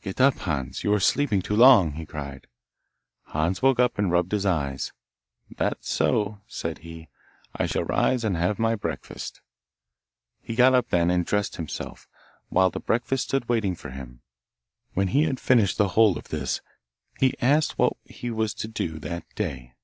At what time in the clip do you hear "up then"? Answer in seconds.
10.74-11.10